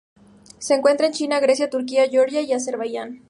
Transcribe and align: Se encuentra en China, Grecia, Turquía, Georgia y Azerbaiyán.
Se 0.57 0.73
encuentra 0.73 1.05
en 1.05 1.13
China, 1.13 1.39
Grecia, 1.39 1.69
Turquía, 1.69 2.09
Georgia 2.09 2.41
y 2.41 2.53
Azerbaiyán. 2.53 3.19